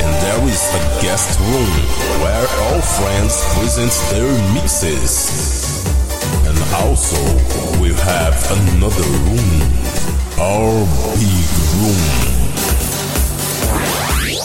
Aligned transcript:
And 0.00 0.08
there 0.24 0.40
is 0.48 0.64
a 0.72 0.80
guest 1.02 1.38
room 1.40 1.72
where 2.22 2.46
all 2.64 2.80
friends 2.80 3.44
present 3.54 3.92
their 4.10 4.32
mixes. 4.54 5.28
And 6.48 6.56
also, 6.80 7.20
we 7.82 7.92
have 7.92 8.34
another 8.50 9.04
room, 9.28 9.60
our 10.40 10.72
big 11.20 11.48
room. 11.84 12.04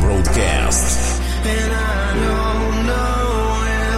broadcast. 0.00 1.20
And 1.44 1.72
I 1.72 2.14
don't 2.26 2.86
know 2.90 3.16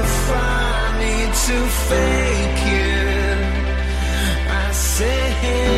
if 0.01 0.31
I 0.31 0.99
need 1.03 1.31
to 1.47 1.59
fake 1.89 2.63
it. 2.73 3.39
I 4.51 4.73
say. 4.73 5.78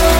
Oh, 0.00 0.17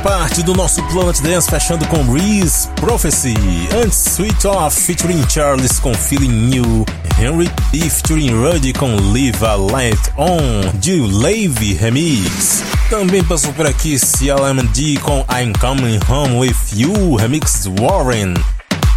Primeira 0.00 0.02
parte 0.02 0.42
do 0.42 0.54
nosso 0.54 0.82
Planet 0.84 1.20
Dance 1.20 1.48
fechando 1.48 1.86
com 1.86 2.02
Reese 2.12 2.68
Prophecy, 2.76 3.34
antes 3.82 4.16
Sweet 4.16 4.46
Off 4.46 4.80
featuring 4.80 5.22
Charles 5.28 5.78
com 5.78 5.92
Feeling 5.94 6.48
New, 6.48 6.84
Henry 7.18 7.50
D 7.70 7.88
featuring 7.90 8.30
Ruddy 8.30 8.72
com 8.72 8.94
Live 9.12 9.44
a 9.44 9.54
Light 9.54 10.00
On, 10.16 10.78
de 10.78 11.00
Lave 11.00 11.74
Remix. 11.74 12.62
Também 12.88 13.22
passou 13.22 13.52
por 13.52 13.66
aqui 13.66 13.98
CLMD 13.98 14.98
com 15.00 15.24
I'm 15.30 15.52
Coming 15.60 16.00
Home 16.08 16.38
With 16.38 16.56
You, 16.74 17.16
remix 17.16 17.66
Warren. 17.78 18.34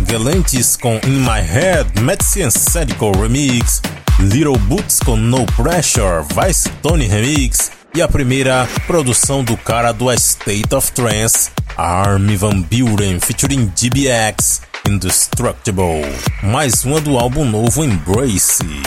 Galantis 0.02 0.78
com 0.78 1.00
In 1.06 1.20
My 1.20 1.42
Head, 1.42 2.02
Medicine 2.02 2.52
Sadical 2.52 3.12
Remix, 3.12 3.82
Little 4.20 4.58
Boots 4.58 5.00
com 5.00 5.18
No 5.18 5.46
Pressure, 5.48 6.24
Vice 6.36 6.70
Tony 6.82 7.08
Remix 7.08 7.83
e 7.95 8.01
a 8.01 8.08
primeira 8.08 8.67
produção 8.88 9.43
do 9.43 9.56
cara 9.56 9.91
do 9.91 10.12
State 10.13 10.73
of 10.73 10.91
Trance, 10.91 11.51
Armin 11.77 12.36
Van 12.36 12.62
Buren 12.62 13.19
featuring 13.19 13.71
DBX, 13.79 14.62
Indestructible, 14.88 16.03
mais 16.41 16.84
uma 16.84 16.99
do 16.99 17.17
álbum 17.17 17.45
novo 17.45 17.84
Embrace. 17.84 18.82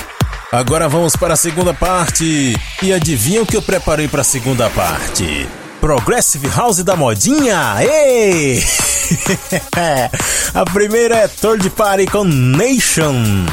Agora 0.51 0.89
vamos 0.89 1.15
para 1.15 1.35
a 1.35 1.37
segunda 1.37 1.73
parte 1.73 2.57
e 2.83 2.93
adivinha 2.93 3.43
o 3.43 3.47
que 3.47 3.57
eu 3.57 3.63
preparei 3.63 4.09
para 4.09 4.23
a 4.23 4.25
segunda 4.25 4.69
parte? 4.71 5.49
Progressive 5.81 6.49
House 6.49 6.83
da 6.83 6.97
modinha? 6.97 7.77
Ei! 7.81 8.65
a 10.53 10.65
primeira 10.65 11.17
é 11.17 11.29
Third 11.29 11.71
Party 11.71 12.07
com 12.07 12.25
Nation. 12.25 13.47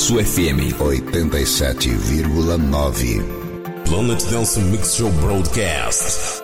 Paraguaçu 0.00 0.18
FM 0.18 0.72
87,9. 1.12 3.22
Planet 3.84 4.24
Dance 4.30 4.58
Mix 4.60 4.94
Show 4.94 5.10
Broadcast. 5.20 6.42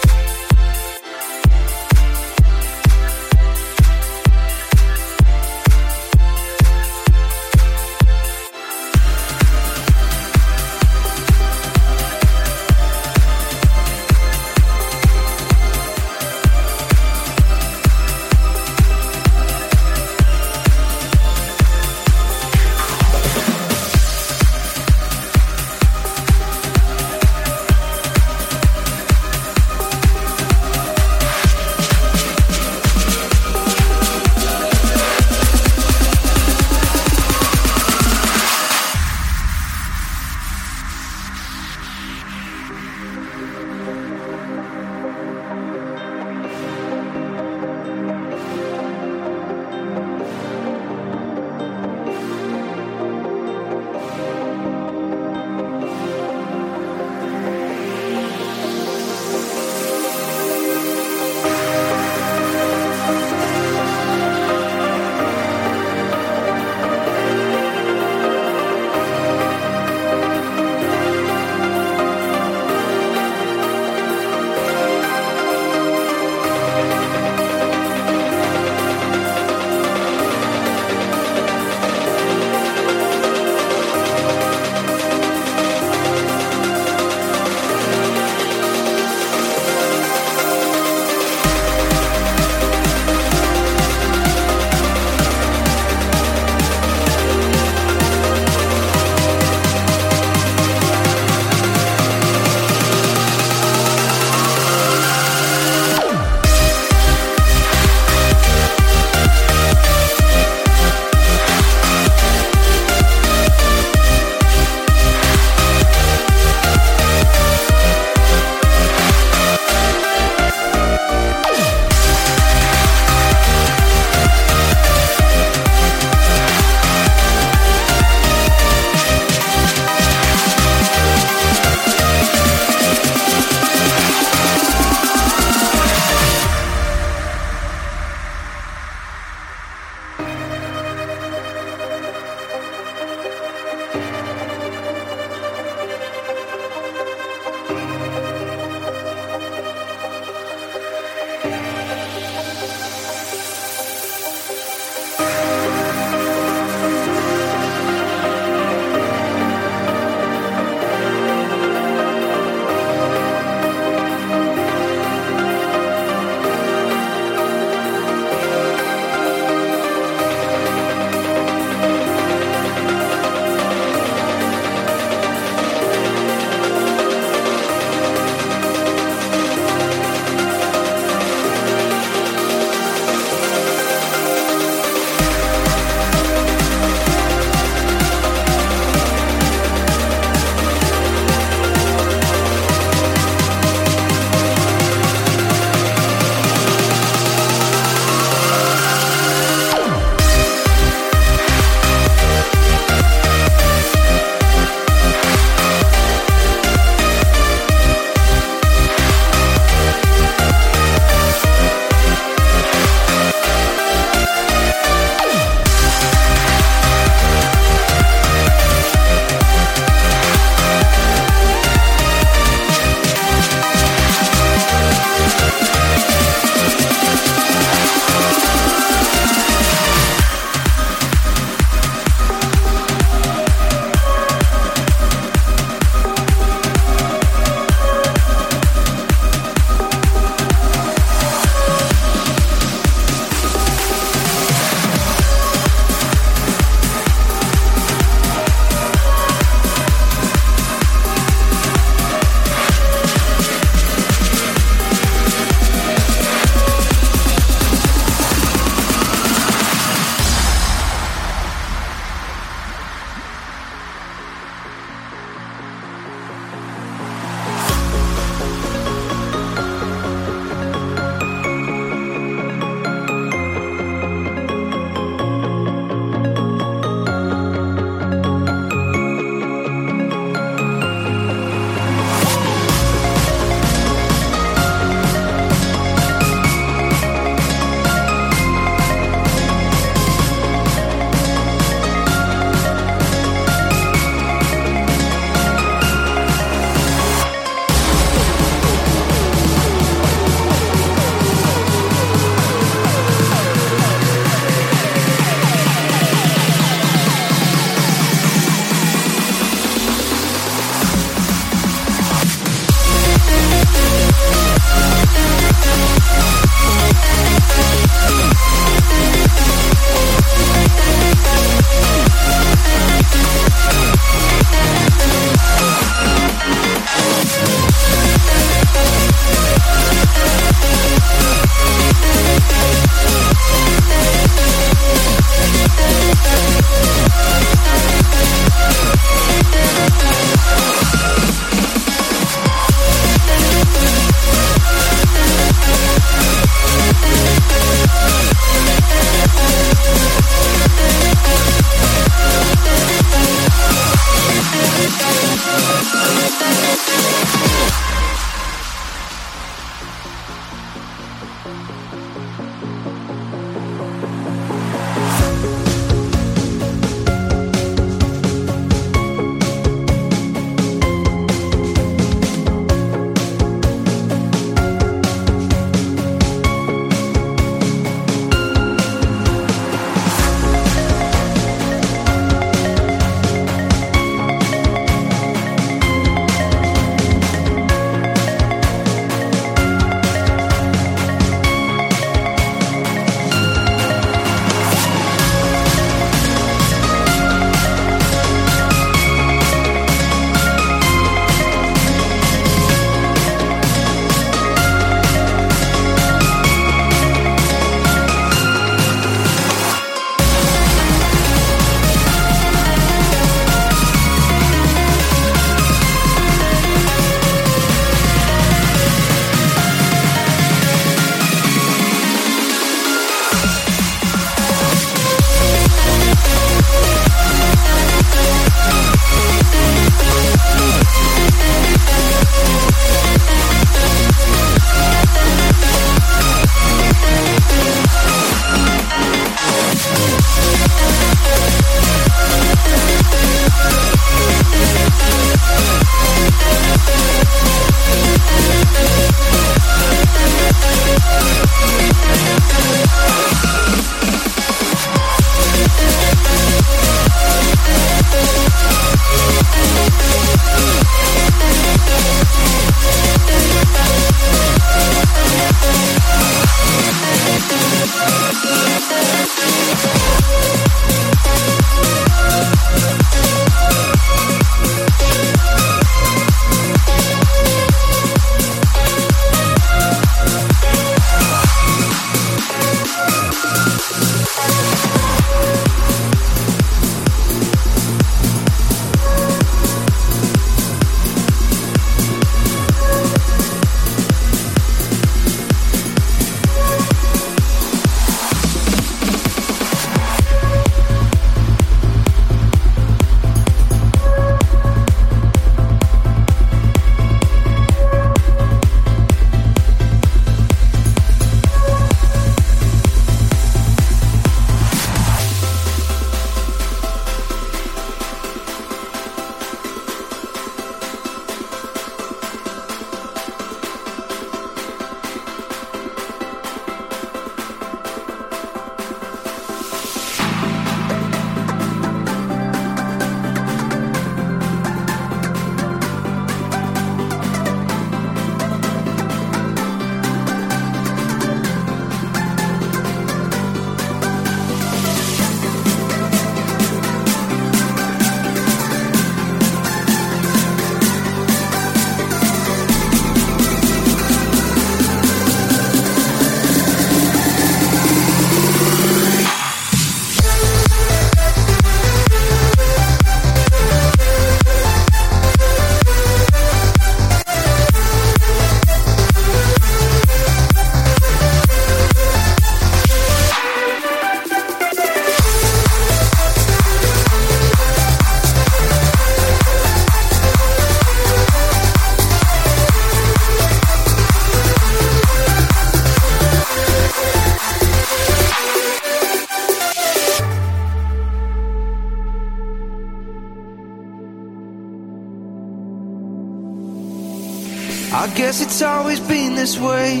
This 599.48 599.58
way. 599.60 600.00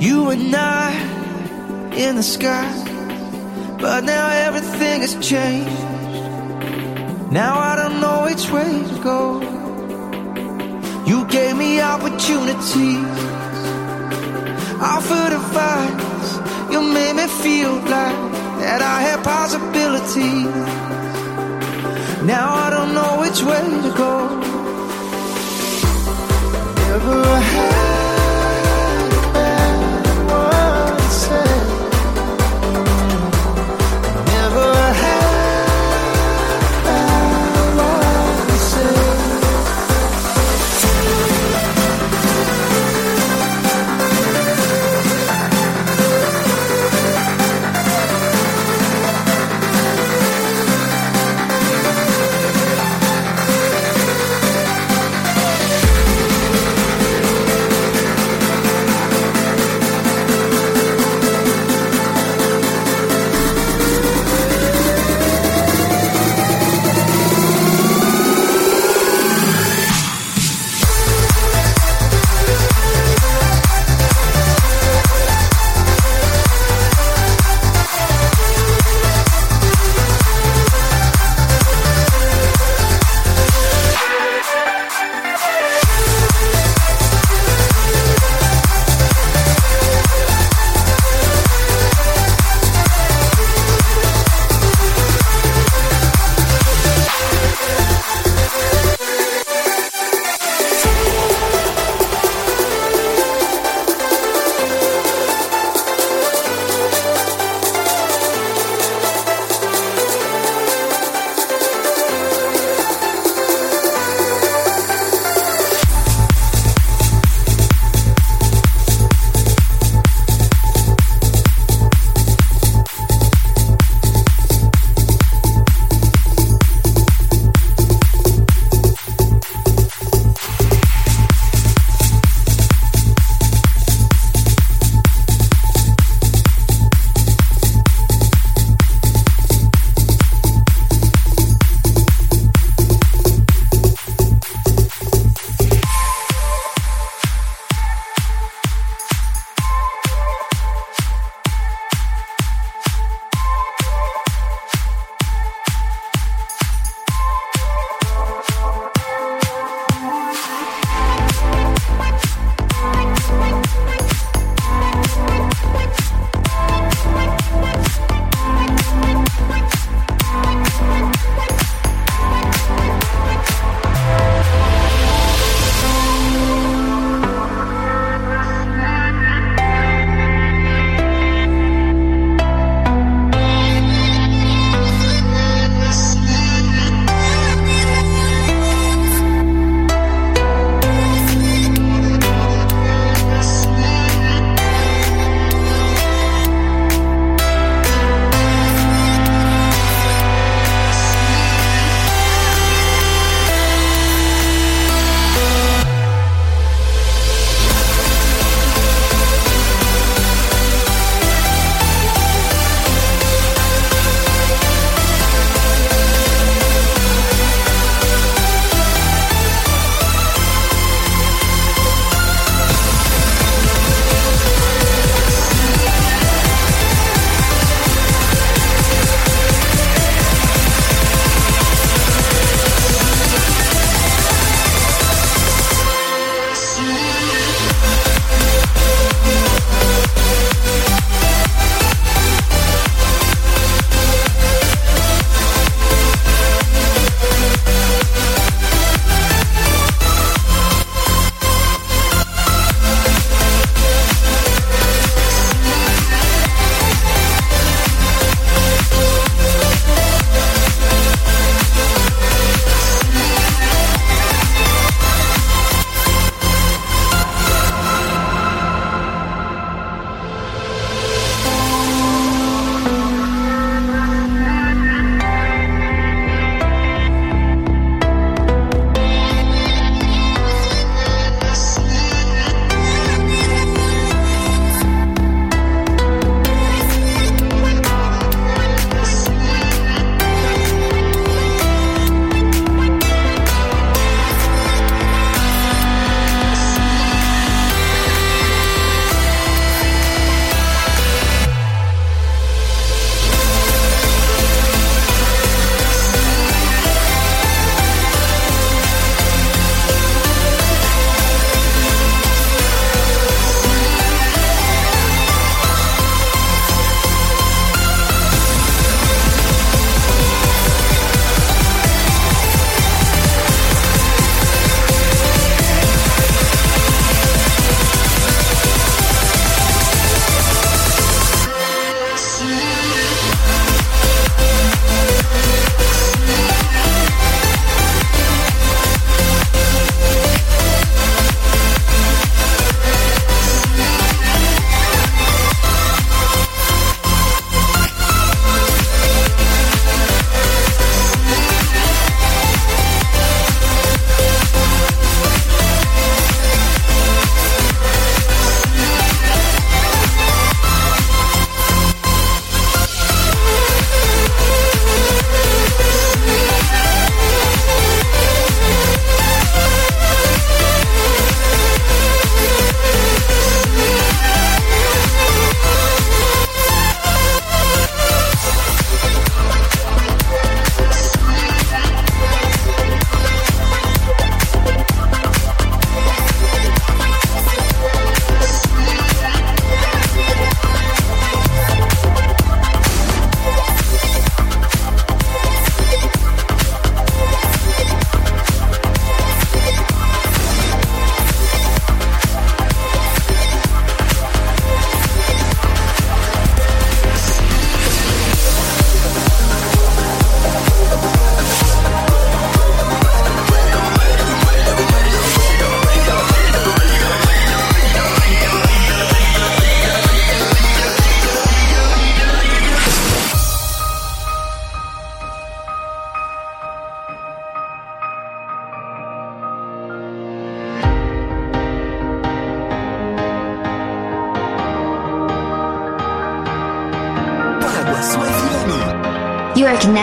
You 0.00 0.30
and 0.30 0.54
I 0.54 0.90
in 1.94 2.16
the 2.16 2.22
sky, 2.22 2.68
but 3.80 4.02
now 4.02 4.26
everything 4.46 5.00
has 5.02 5.14
changed. 5.30 5.70
Now 7.30 7.52
I 7.70 7.76
don't 7.76 8.00
know 8.00 8.18
which 8.28 8.44
way 8.50 8.70
to 8.90 8.96
go. 9.10 9.22
You 11.06 11.24
gave 11.28 11.56
me 11.56 11.80
opportunities, 11.80 13.12
offered 14.94 15.32
advice. 15.40 16.72
You 16.72 16.80
made 16.82 17.14
me 17.20 17.26
feel 17.44 17.74
like 17.96 18.18
that 18.62 18.80
I 18.82 18.98
had 19.06 19.18
possibilities. 19.22 20.54
Now 22.34 22.48
I 22.64 22.70
don't 22.70 22.92
know 22.92 23.20
which 23.22 23.40
way 23.50 23.64
to 23.86 23.92
go. 23.96 24.61
Never 26.92 27.40
had 27.40 27.91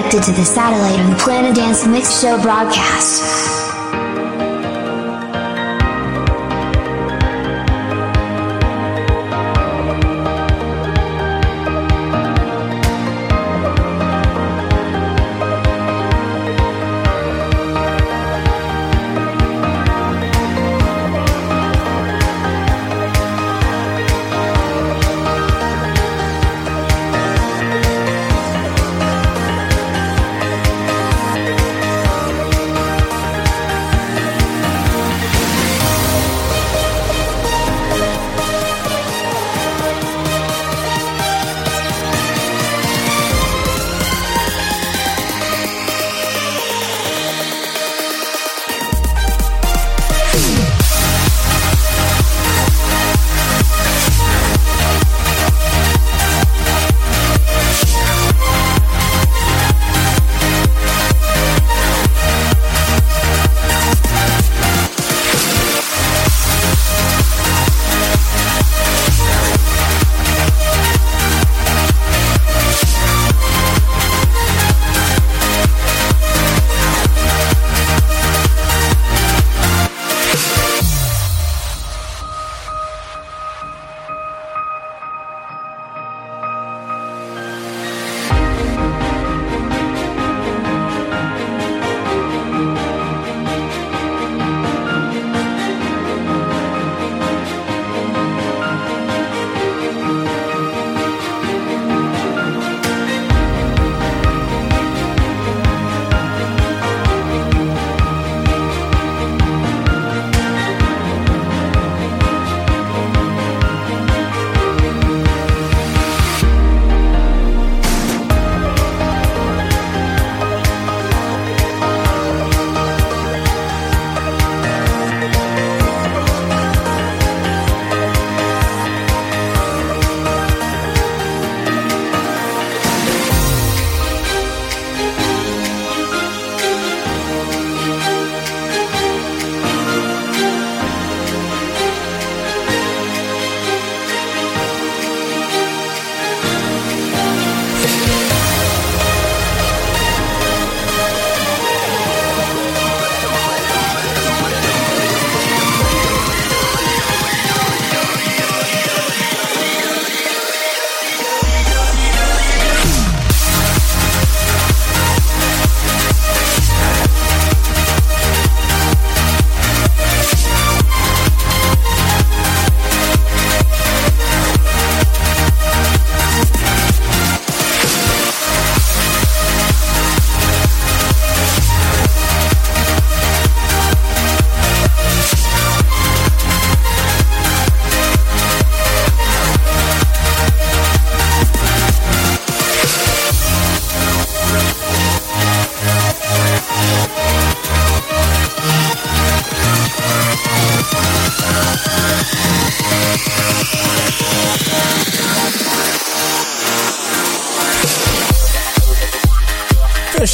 connected 0.10 0.34
to 0.34 0.40
the 0.40 0.46
satellite 0.46 1.00
of 1.00 1.10
the 1.10 1.24
Planet 1.24 1.56
Dance 1.56 1.86
Mix 1.86 2.20
Show 2.22 2.42
broadcast. 2.42 3.49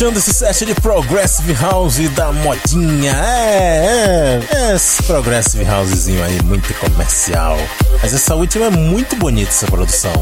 Fechando 0.06 0.20
esse 0.20 0.34
set 0.36 0.66
de 0.68 0.76
Progressive 0.76 1.54
House 1.54 1.98
da 2.10 2.32
modinha. 2.32 3.12
É, 3.12 4.40
é, 4.52 4.56
é 4.56 4.76
esse 4.76 5.02
Progressive 5.02 5.66
Housezinho 5.68 6.24
aí, 6.24 6.40
muito 6.44 6.72
comercial. 6.76 7.58
Mas 8.04 8.14
essa 8.14 8.36
última 8.36 8.68
é 8.68 8.70
muito 8.70 9.16
bonita, 9.16 9.50
essa 9.50 9.66
produção. 9.66 10.14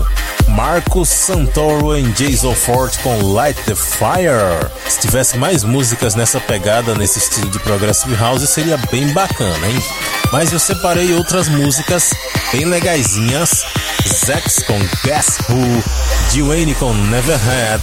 Marcos 0.48 1.10
Santoro 1.10 1.98
e 1.98 2.04
Jason 2.14 2.56
Ford 2.56 2.98
com 3.00 3.34
Light 3.34 3.62
the 3.64 3.76
Fire. 3.76 4.72
Se 4.88 5.02
tivesse 5.02 5.38
mais 5.38 5.66
músicas 5.66 6.16
nessa 6.16 6.40
pegada, 6.40 6.96
nesse 6.96 7.20
estilo 7.20 7.50
de 7.50 7.60
Progressive 7.60 8.16
House, 8.16 8.50
seria 8.50 8.78
bem 8.90 9.10
bacana, 9.10 9.68
hein? 9.68 9.84
Mas 10.32 10.54
eu 10.54 10.60
separei 10.60 11.14
outras 11.14 11.50
músicas 11.50 12.12
bem 12.54 12.64
legaisinhas. 12.64 13.66
Zex 14.26 14.64
com 14.64 14.80
Guess 15.04 15.40
Who, 15.50 15.84
Dwayne 16.34 16.74
com 16.76 16.94
Never 16.94 17.36
Had, 17.36 17.82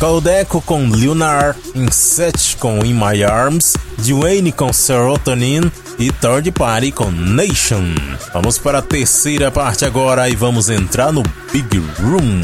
Caldeco 0.00 0.62
com 0.62 0.86
Lunar, 0.86 1.54
Inset 1.74 2.56
com 2.56 2.82
In 2.82 2.94
My 2.94 3.22
Arms, 3.22 3.74
Dwayne 3.98 4.50
com 4.50 4.72
Serotonin 4.72 5.70
e 5.98 6.10
Third 6.10 6.50
Party 6.52 6.90
com 6.90 7.10
Nation. 7.10 7.84
Vamos 8.32 8.56
para 8.56 8.78
a 8.78 8.82
terceira 8.82 9.50
parte 9.50 9.84
agora 9.84 10.26
e 10.30 10.34
vamos 10.34 10.70
entrar 10.70 11.12
no 11.12 11.22
Big 11.52 11.76
Room. 11.98 12.40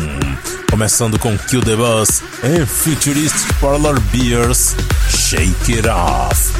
Começando 0.71 1.19
com 1.19 1.35
Kill 1.39 1.63
the 1.63 1.77
Bus 1.77 2.21
e 2.45 2.67
Futuristic 2.67 3.51
Parlor 3.59 3.99
Beers, 4.13 4.77
Shake 5.09 5.79
It 5.79 5.89
Off. 5.89 6.56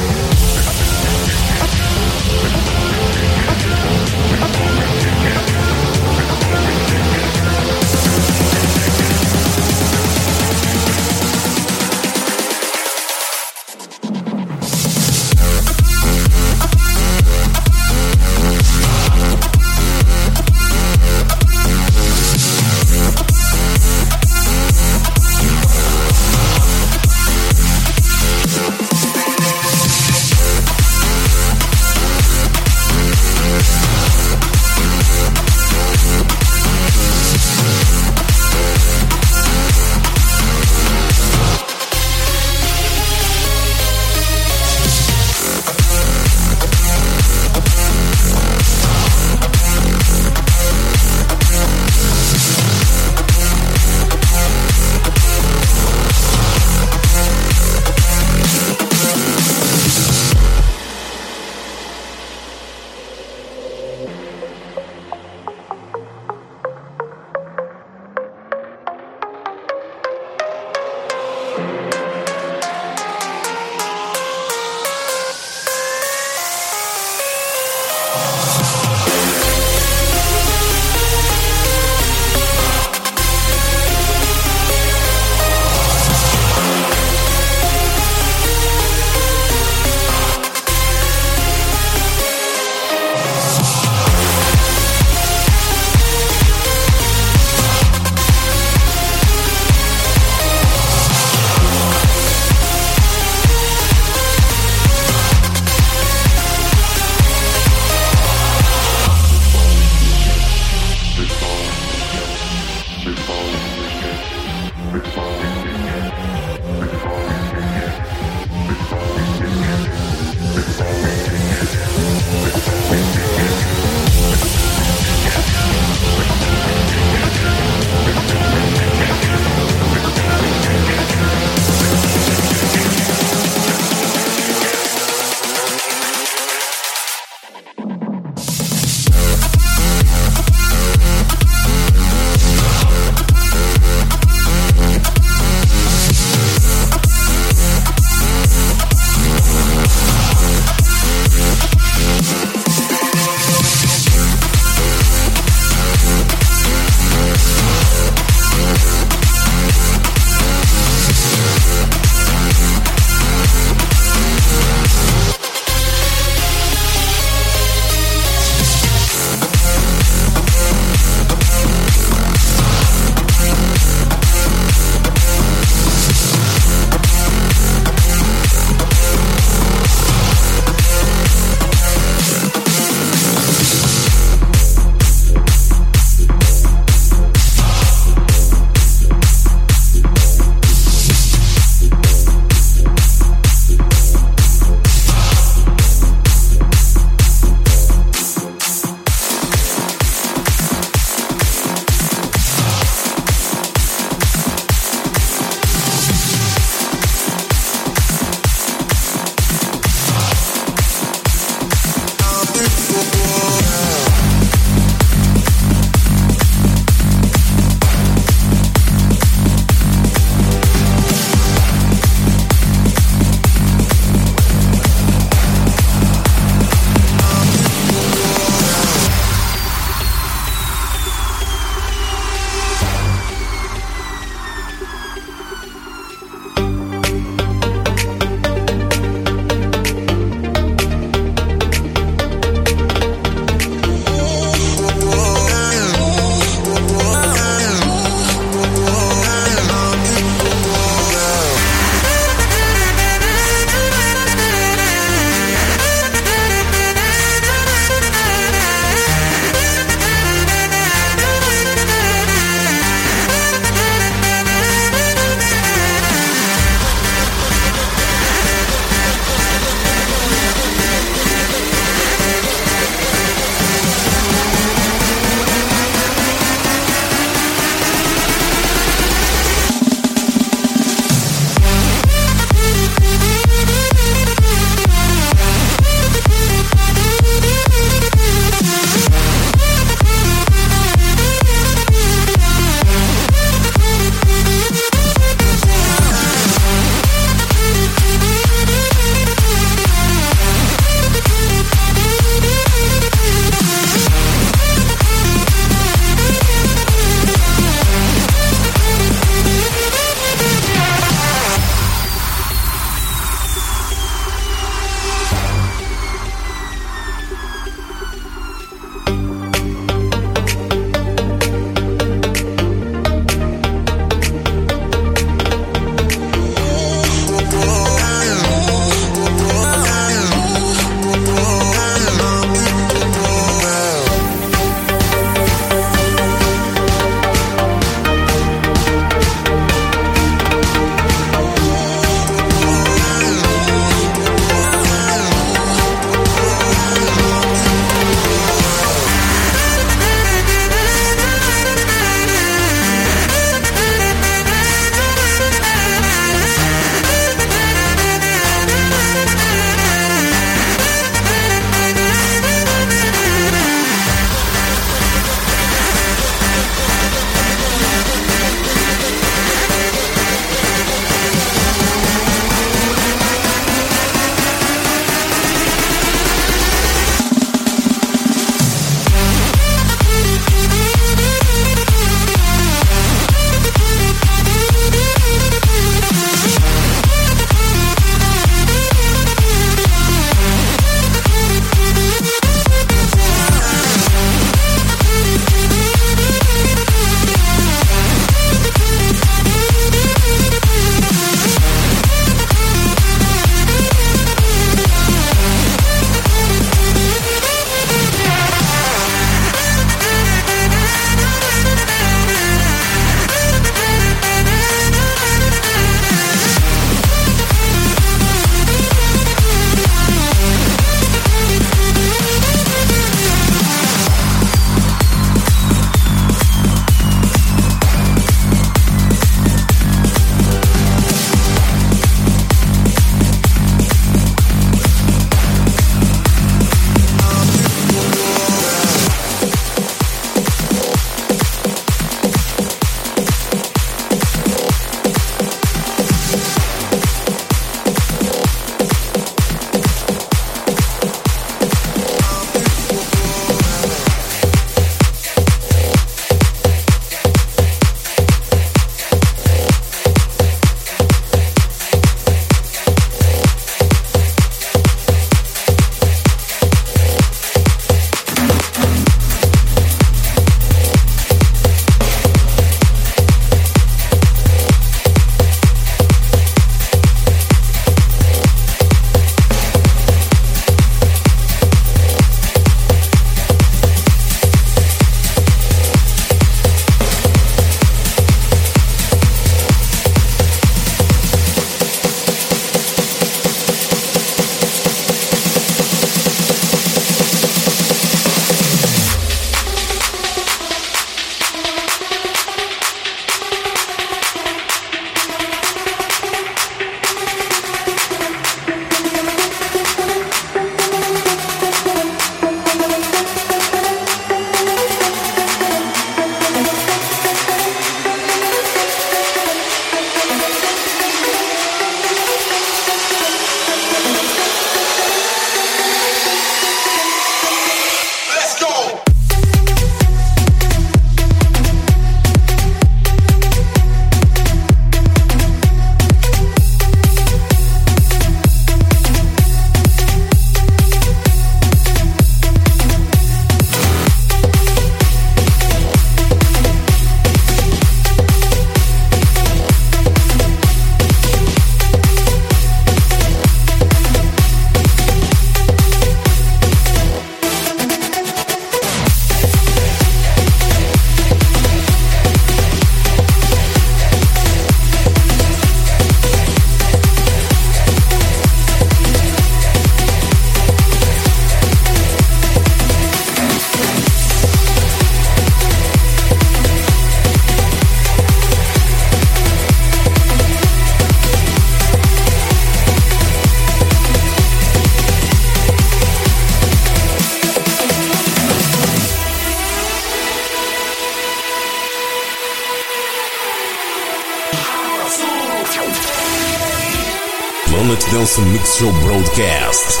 Mix 598.39 598.77
Show 598.77 598.91
Broadcast. 599.01 600.00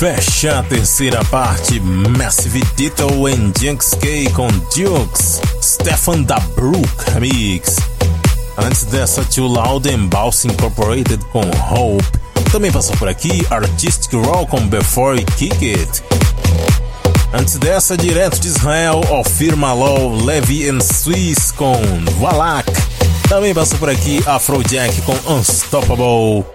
Pra 0.00 0.14
fechar 0.14 0.60
a 0.60 0.62
terceira 0.62 1.22
parte, 1.26 1.78
Massive 1.78 2.62
and 2.62 3.52
Jinx 3.60 3.94
K 4.00 4.30
com 4.30 4.48
Dukes, 4.48 5.42
Stefan 5.62 6.22
da 6.22 6.40
Brook 6.40 6.88
Remix. 7.12 7.76
Antes 8.56 8.84
dessa, 8.84 9.22
Too 9.26 9.46
Loud 9.46 9.86
and 9.90 10.06
Bounce 10.06 10.48
Incorporated 10.48 11.22
com 11.26 11.42
Hope. 11.42 12.02
Também 12.50 12.72
passou 12.72 12.96
por 12.96 13.08
aqui 13.08 13.46
Artistic 13.50 14.14
Raw 14.14 14.46
com 14.46 14.66
Before 14.68 15.20
You 15.20 15.26
Kick 15.36 15.70
It. 15.70 16.02
Antes 17.34 17.58
dessa, 17.58 17.94
direto 17.94 18.40
de 18.40 18.48
Israel, 18.48 19.02
Ofir 19.10 19.54
Malol, 19.54 20.16
Levi 20.24 20.66
and 20.66 20.80
Swiss 20.80 21.52
com 21.52 21.76
Valak. 22.18 22.72
Também 23.28 23.52
passou 23.52 23.78
por 23.78 23.90
aqui 23.90 24.22
Afrojack 24.26 25.02
com 25.02 25.34
Unstoppable. 25.34 26.46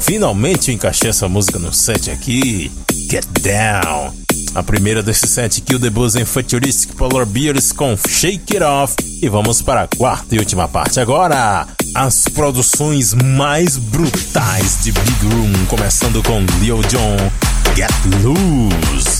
Finalmente 0.00 0.70
eu 0.70 0.74
encaixei 0.74 1.10
essa 1.10 1.28
música 1.28 1.56
no 1.56 1.72
set 1.72 2.10
aqui. 2.10 2.68
Get 3.10 3.26
Down. 3.40 4.14
A 4.54 4.62
primeira 4.62 5.02
desse 5.02 5.26
set, 5.26 5.60
Kill 5.62 5.80
the 5.80 5.90
Buzz 5.90 6.14
em 6.14 6.24
Futuristic 6.24 6.94
Polar 6.94 7.26
Bears 7.26 7.72
com 7.72 7.96
Shake 7.96 8.56
It 8.56 8.62
Off. 8.62 8.94
E 9.20 9.28
vamos 9.28 9.60
para 9.60 9.82
a 9.82 9.88
quarta 9.88 10.32
e 10.32 10.38
última 10.38 10.68
parte 10.68 11.00
agora. 11.00 11.66
As 11.92 12.26
produções 12.28 13.12
mais 13.12 13.76
brutais 13.76 14.84
de 14.84 14.92
Big 14.92 15.26
Room, 15.26 15.66
começando 15.66 16.22
com 16.22 16.38
Leo 16.62 16.80
John, 16.84 17.16
Get 17.74 17.90
Loose. 18.22 19.19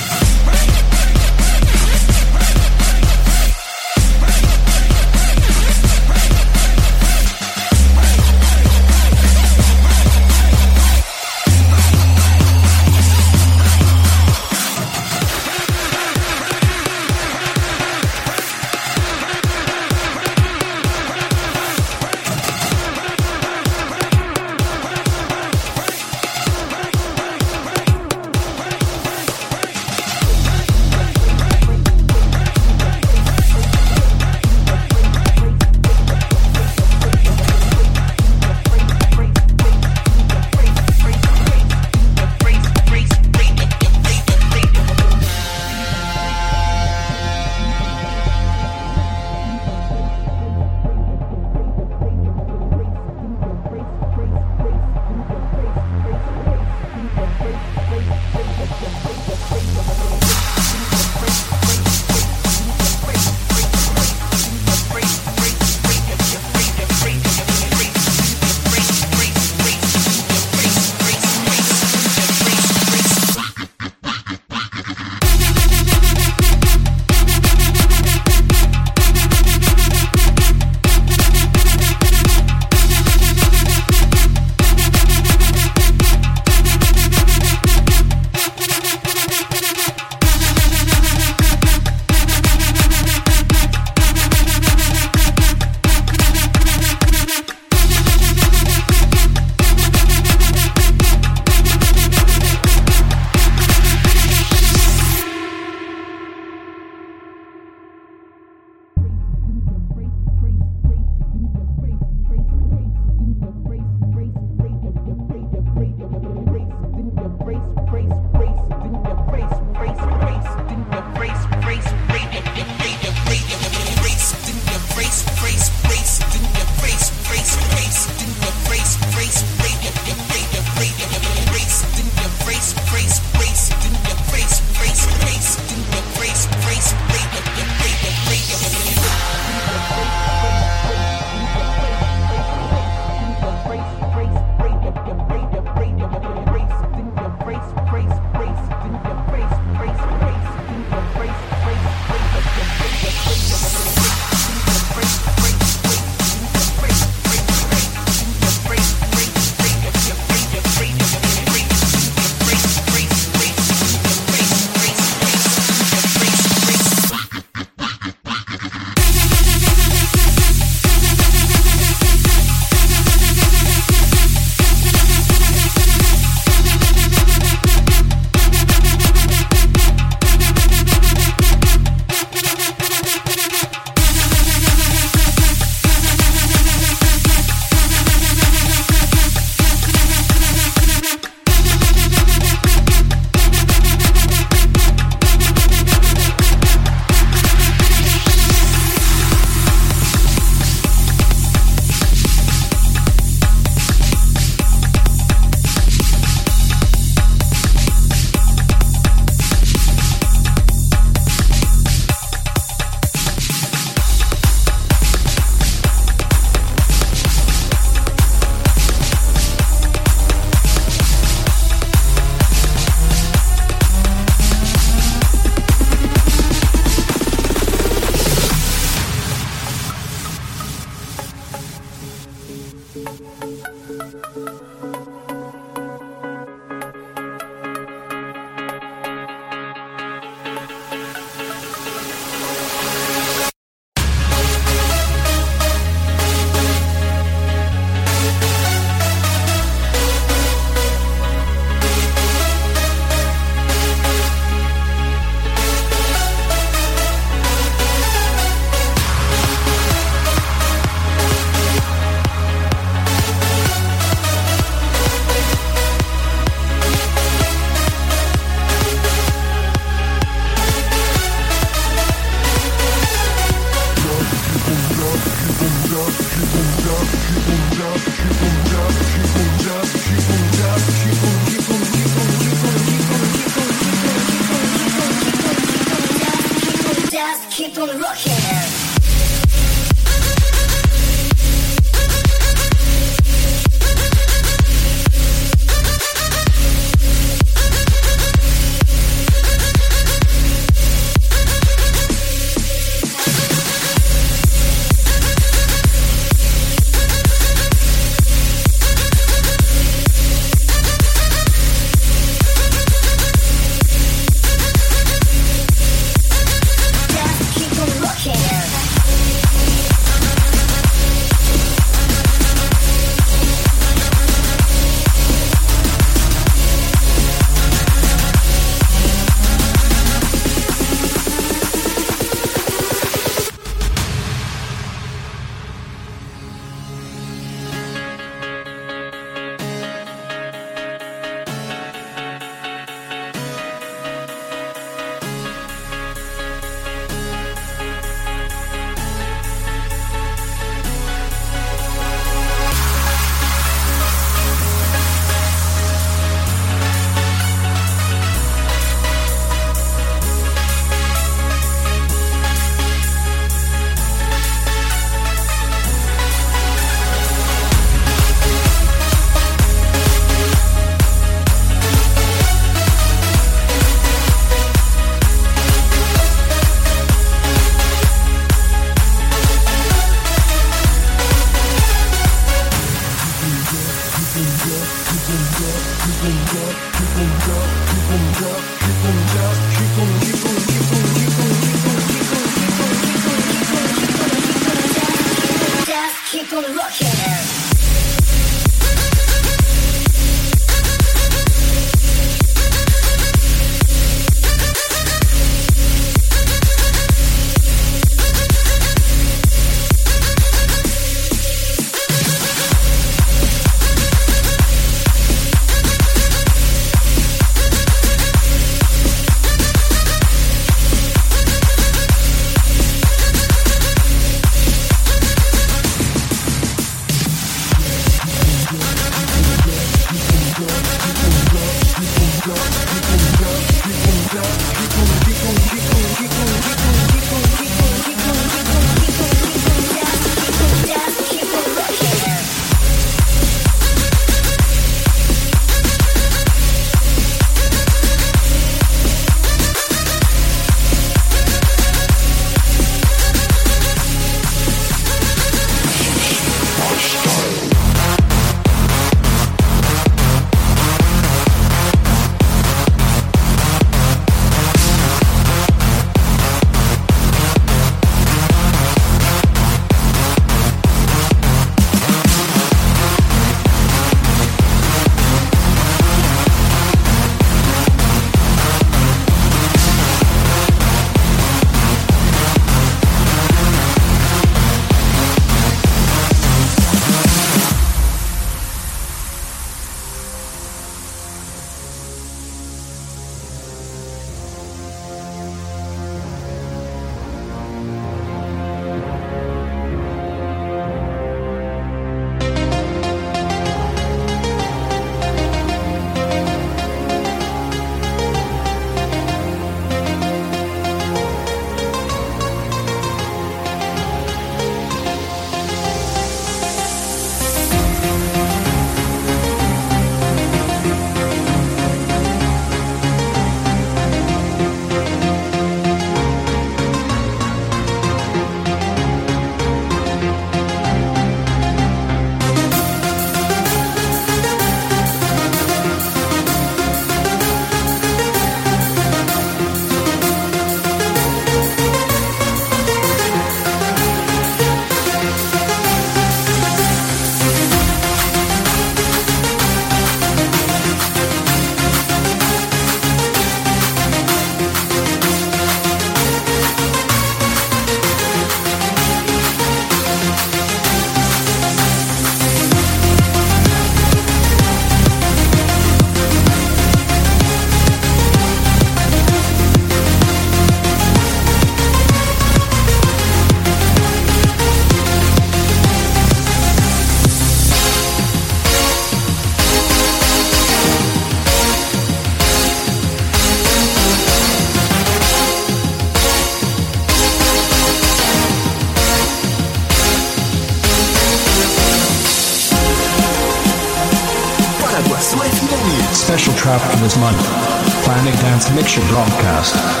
Mixture 598.75 599.01
Broadcast. 599.09 600.00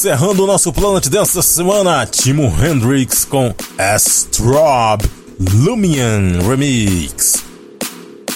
Encerrando 0.00 0.44
o 0.44 0.46
nosso 0.46 0.72
Planet 0.72 1.08
dessa 1.08 1.42
semana, 1.42 2.06
Timo 2.06 2.44
Hendrix 2.44 3.26
com 3.26 3.54
Astrob 3.76 5.04
Lumion 5.38 6.40
Remix. 6.48 7.44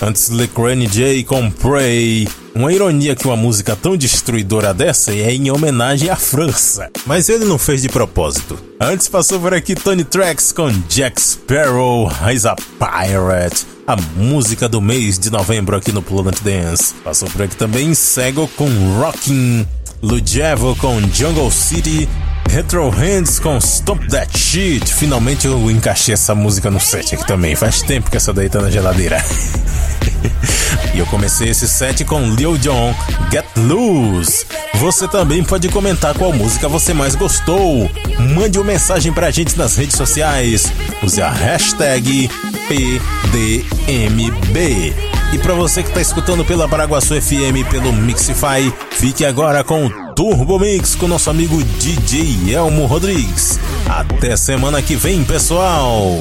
Antes, 0.03 0.29
Lecrane 0.29 0.87
J 0.87 1.25
com 1.25 1.51
Prey. 1.51 2.29
Uma 2.55 2.71
ironia 2.71 3.17
que 3.17 3.27
uma 3.27 3.35
música 3.35 3.75
tão 3.75 3.97
destruidora 3.97 4.75
dessa 4.75 5.11
é 5.13 5.33
em 5.33 5.51
homenagem 5.51 6.11
à 6.11 6.17
França. 6.17 6.91
Mas 7.07 7.31
ele 7.31 7.47
não 7.47 7.57
fez 7.57 7.81
de 7.81 7.89
propósito. 7.89 8.59
Antes 8.79 9.09
passou 9.09 9.41
por 9.41 9.55
aqui 9.55 9.75
Tony 9.75 10.05
Tracks 10.05 10.53
com 10.53 10.69
Jack 10.91 11.19
Sparrow, 11.19 12.13
He's 12.29 12.45
a 12.45 12.57
Pirate. 12.79 13.65
A 13.87 13.97
música 13.97 14.69
do 14.69 14.83
mês 14.83 15.19
de 15.19 15.31
novembro 15.31 15.75
aqui 15.75 15.93
no 15.93 16.03
Planet 16.03 16.39
Dance. 16.43 16.93
Passou 17.03 17.31
por 17.31 17.41
aqui 17.41 17.57
também 17.57 17.95
Sego 17.95 18.49
com 18.49 18.69
Rockin'. 19.01 19.67
Lujevo 20.05 20.77
com 20.77 21.01
Jungle 21.01 21.51
City, 21.51 22.07
Retro 22.51 22.91
Hands 22.91 23.39
com 23.39 23.59
Stomp 23.59 24.07
That 24.11 24.39
Shit. 24.39 24.93
Finalmente 24.93 25.47
eu 25.47 25.71
encaixei 25.71 26.13
essa 26.13 26.35
música 26.35 26.71
no 26.71 26.79
set 26.79 27.15
aqui 27.15 27.27
também. 27.27 27.57
Faz 27.57 27.81
tempo 27.81 28.11
que 28.11 28.19
essa 28.19 28.31
daí 28.31 28.51
tá 28.51 28.61
na 28.61 28.71
geladeira. 28.71 29.25
e 30.95 30.99
eu 30.99 31.07
comecei 31.07 31.49
esse 31.49 31.67
set 31.67 32.05
com 32.05 32.21
Lil 32.35 32.59
Jon, 32.59 32.95
Get 33.33 33.47
Loose. 33.57 34.45
Você 34.75 35.09
também 35.09 35.43
pode 35.43 35.71
comentar 35.71 36.13
qual 36.13 36.35
música 36.35 36.69
você 36.69 36.93
mais 36.93 37.15
gostou. 37.15 37.91
Mande 38.37 38.59
uma 38.59 38.67
mensagem 38.67 39.11
pra 39.11 39.31
gente 39.31 39.57
nas 39.57 39.75
redes 39.75 39.97
sociais. 39.97 40.71
Use 41.03 41.23
a 41.23 41.31
hashtag 41.31 42.29
PDMB. 42.69 43.55
E 45.35 45.39
para 45.39 45.53
você 45.53 45.83
que 45.83 45.89
está 45.89 46.01
escutando 46.01 46.45
pela 46.45 46.69
Paraguaçu 46.69 47.21
FM 47.21 47.69
pelo 47.69 47.93
Mixify, 47.93 48.73
fique 48.93 49.25
agora 49.25 49.65
com 49.65 49.87
o 49.87 50.15
Turbo 50.15 50.61
Mix 50.61 50.95
com 50.95 51.09
nosso 51.09 51.29
amigo 51.29 51.61
DJ 51.61 52.55
Elmo 52.55 52.87
Rodrigues. 52.87 53.59
Até 53.85 54.37
semana 54.37 54.81
que 54.81 54.95
vem, 54.95 55.25
pessoal! 55.25 56.21